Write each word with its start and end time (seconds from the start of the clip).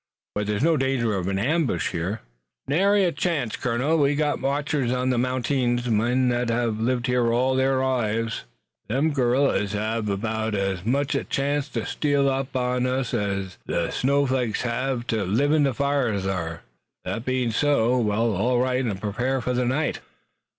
But 0.33 0.47
there's 0.47 0.63
no 0.63 0.77
danger 0.77 1.13
of 1.13 1.27
an 1.27 1.37
ambush 1.37 1.91
here?" 1.91 2.21
"Nary 2.67 3.03
a 3.03 3.11
chance, 3.11 3.55
colonel. 3.55 3.99
We've 3.99 4.17
got 4.17 4.41
watchers 4.41 4.91
on 4.91 5.11
the 5.11 5.19
mountings, 5.19 5.87
men 5.91 6.29
that 6.29 6.49
hev 6.49 6.79
lived 6.79 7.05
here 7.05 7.31
all 7.31 7.55
thar 7.55 7.79
lives, 7.85 8.45
an' 8.89 8.95
them 8.95 9.13
gorillers 9.13 9.73
hev 9.73 10.09
about 10.09 10.55
ez 10.55 10.83
much 10.83 11.15
chance 11.29 11.69
to 11.69 11.85
steal 11.85 12.27
up 12.27 12.55
on 12.55 12.87
us 12.87 13.13
ez 13.13 13.59
the 13.67 13.91
snowflakes 13.91 14.63
hev 14.63 15.05
to 15.05 15.23
live 15.23 15.51
in 15.51 15.65
the 15.65 15.73
fires 15.75 16.23
thar." 16.23 16.63
"That 17.05 17.23
being 17.23 17.51
so, 17.51 17.99
we'll 17.99 18.35
all 18.35 18.57
alight 18.59 18.85
and 18.85 18.99
prepare 18.99 19.39
for 19.39 19.53
the 19.53 19.65
night." 19.65 19.99